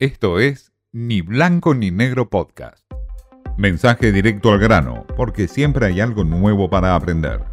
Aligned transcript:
Esto 0.00 0.40
es 0.40 0.72
Ni 0.90 1.20
Blanco 1.20 1.72
ni 1.72 1.92
Negro 1.92 2.28
Podcast. 2.28 2.84
Mensaje 3.56 4.10
directo 4.10 4.50
al 4.50 4.58
grano, 4.58 5.06
porque 5.16 5.46
siempre 5.46 5.86
hay 5.86 6.00
algo 6.00 6.24
nuevo 6.24 6.68
para 6.68 6.96
aprender. 6.96 7.44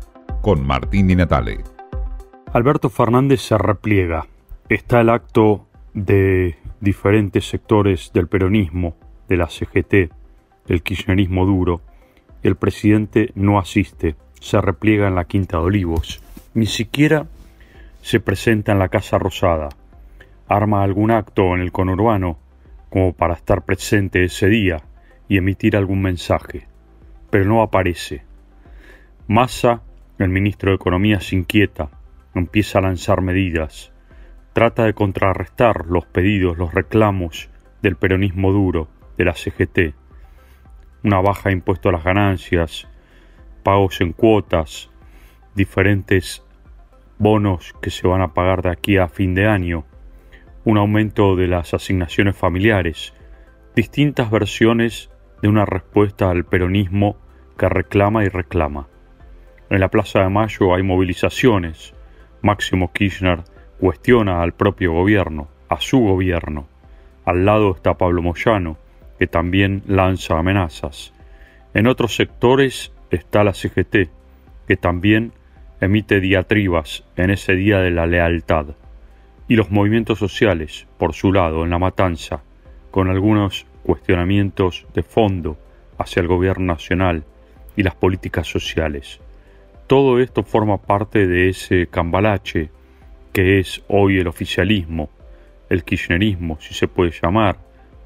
Con 0.42 0.66
Martín 0.66 1.08
Di 1.08 1.16
Natale. 1.16 1.60
Alberto 2.52 2.90
Fernández 2.90 3.42
se 3.42 3.60
repliega. 3.60 4.26
Está 4.70 5.02
el 5.02 5.10
acto 5.10 5.68
de 5.94 6.56
diferentes 6.80 7.48
sectores 7.48 8.12
del 8.12 8.28
peronismo, 8.28 8.96
de 9.30 9.38
la 9.38 9.48
CGT, 9.48 10.12
del 10.66 10.82
kirchnerismo 10.82 11.46
duro, 11.46 11.82
el 12.42 12.56
presidente 12.56 13.32
no 13.36 13.60
asiste, 13.60 14.16
se 14.40 14.60
repliega 14.60 15.08
en 15.08 15.14
la 15.14 15.26
Quinta 15.26 15.58
de 15.58 15.66
Olivos. 15.66 16.24
Ni 16.56 16.66
siquiera 16.66 17.28
se 18.02 18.20
presenta 18.20 18.72
en 18.72 18.80
la 18.80 18.90
Casa 18.90 19.20
Rosada. 19.20 19.70
Arma 20.52 20.84
algún 20.84 21.12
acto 21.12 21.56
en 21.56 21.62
el 21.62 21.72
conurbano 21.72 22.38
como 22.90 23.14
para 23.14 23.36
estar 23.36 23.64
presente 23.64 24.26
ese 24.26 24.48
día 24.48 24.84
y 25.30 25.38
emitir 25.38 25.78
algún 25.78 26.02
mensaje, 26.02 26.68
pero 27.30 27.46
no 27.46 27.62
aparece. 27.62 28.26
Massa, 29.30 29.82
el 30.20 30.28
ministro 30.28 30.72
de 30.72 30.76
Economía, 30.76 31.22
se 31.22 31.38
inquieta, 31.38 31.90
empieza 32.36 32.80
a 32.80 32.82
lanzar 32.82 33.22
medidas, 33.22 33.94
trata 34.52 34.84
de 34.84 34.94
contrarrestar 34.94 35.86
los 35.86 36.06
pedidos, 36.06 36.58
los 36.58 36.74
reclamos 36.74 37.50
del 37.82 37.96
peronismo 37.96 38.52
duro, 38.52 38.90
de 39.18 39.24
la 39.24 39.34
CGT, 39.34 39.96
una 41.06 41.22
baja 41.22 41.48
de 41.48 41.54
impuesto 41.54 41.88
a 41.88 41.94
las 41.94 42.04
ganancias, 42.04 42.90
pagos 43.64 44.02
en 44.02 44.12
cuotas, 44.12 44.90
diferentes 45.56 46.44
bonos 47.20 47.74
que 47.82 47.90
se 47.90 48.06
van 48.06 48.22
a 48.22 48.34
pagar 48.34 48.64
de 48.64 48.70
aquí 48.72 48.98
a 48.98 49.08
fin 49.08 49.34
de 49.34 49.48
año, 49.48 49.86
un 50.64 50.78
aumento 50.78 51.36
de 51.36 51.48
las 51.48 51.74
asignaciones 51.74 52.36
familiares, 52.36 53.14
distintas 53.76 54.30
versiones 54.30 55.10
de 55.42 55.48
una 55.48 55.66
respuesta 55.66 56.30
al 56.30 56.46
peronismo 56.46 57.18
que 57.58 57.68
reclama 57.68 58.24
y 58.24 58.28
reclama. 58.28 58.88
En 59.70 59.80
la 59.80 59.90
Plaza 59.90 60.20
de 60.20 60.30
Mayo 60.30 60.76
hay 60.76 60.84
movilizaciones. 60.84 61.96
Máximo 62.42 62.92
Kirchner 62.92 63.44
cuestiona 63.80 64.44
al 64.44 64.54
propio 64.54 64.92
gobierno, 64.94 65.48
a 65.68 65.80
su 65.80 66.00
gobierno. 66.00 66.68
Al 67.26 67.46
lado 67.46 67.74
está 67.76 67.96
Pablo 67.96 68.22
Moyano, 68.22 68.78
que 69.18 69.28
también 69.28 69.84
lanza 69.88 70.38
amenazas. 70.38 71.14
En 71.74 71.88
otros 71.88 72.16
sectores 72.16 72.94
está 73.10 73.44
la 73.44 73.54
CGT, 73.54 74.10
que 74.68 74.78
también 74.78 75.32
emite 75.80 76.20
diatribas 76.20 77.04
en 77.16 77.32
ese 77.32 77.56
día 77.56 77.80
de 77.80 77.92
la 77.92 78.06
lealtad 78.06 78.76
y 79.52 79.58
los 79.58 79.70
movimientos 79.70 80.18
sociales, 80.18 80.88
por 80.98 81.14
su 81.14 81.34
lado, 81.34 81.66
en 81.66 81.72
la 81.72 81.78
matanza, 81.78 82.42
con 82.90 83.10
algunos 83.10 83.66
cuestionamientos 83.84 84.88
de 84.94 85.04
fondo 85.04 85.58
hacia 85.98 86.22
el 86.22 86.28
gobierno 86.28 86.68
nacional 86.68 87.26
y 87.76 87.84
las 87.84 87.96
políticas 87.96 88.48
sociales. 88.48 89.20
Todo 89.88 90.22
esto 90.22 90.44
forma 90.44 90.78
parte 90.78 91.28
de 91.28 91.50
ese 91.50 91.88
cambalache 91.88 92.70
que 93.34 93.60
es 93.60 93.84
hoy 93.90 94.20
el 94.20 94.28
oficialismo, 94.30 95.10
el 95.68 95.84
kirchnerismo, 95.84 96.58
si 96.62 96.74
se 96.74 96.88
puede 96.88 97.12
llamar, 97.12 97.58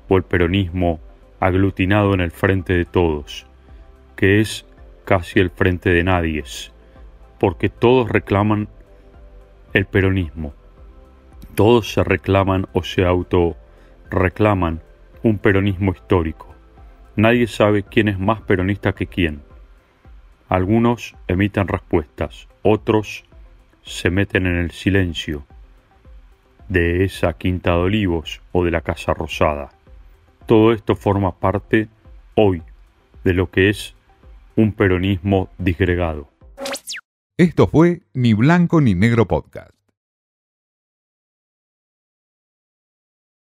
o 0.10 0.18
el 0.18 0.24
peronismo 0.24 1.00
aglutinado 1.40 2.16
en 2.16 2.22
el 2.22 2.32
frente 2.32 2.74
de 2.74 2.86
todos, 2.86 3.46
que 4.16 4.42
es 4.42 4.66
casi 5.06 5.42
el 5.42 5.52
frente 5.52 5.92
de 5.92 6.04
nadie, 6.04 6.44
porque 7.40 7.70
todos 7.70 8.10
reclaman 8.10 8.68
el 9.74 9.86
peronismo, 9.86 10.56
todos 11.54 11.94
se 11.94 12.04
reclaman 12.04 12.68
o 12.74 12.84
se 12.84 13.06
auto 13.06 13.56
reclaman 14.10 14.82
un 15.24 15.38
peronismo 15.38 15.92
histórico. 15.92 16.54
Nadie 17.16 17.48
sabe 17.48 17.84
quién 17.84 18.08
es 18.08 18.20
más 18.20 18.42
peronista 18.42 18.94
que 18.94 19.08
quién. 19.08 19.42
Algunos 20.50 21.16
emiten 21.28 21.68
respuestas, 21.68 22.48
otros 22.62 23.24
se 23.84 24.10
meten 24.10 24.48
en 24.48 24.58
el 24.58 24.72
silencio 24.72 25.46
de 26.68 27.04
esa 27.04 27.34
quinta 27.34 27.72
de 27.72 27.78
olivos 27.78 28.42
o 28.52 28.64
de 28.64 28.72
la 28.72 28.82
Casa 28.82 29.14
Rosada. 29.14 29.70
Todo 30.46 30.74
esto 30.74 30.96
forma 30.96 31.40
parte 31.40 31.88
hoy 32.36 32.62
de 33.24 33.34
lo 33.34 33.50
que 33.50 33.70
es 33.70 33.96
un 34.56 34.72
peronismo 34.74 35.50
disgregado. 35.58 36.30
Esto 37.38 37.68
fue 37.68 38.02
Ni 38.14 38.34
Blanco 38.34 38.82
ni 38.82 38.96
Negro 38.96 39.28
Podcast. 39.28 39.75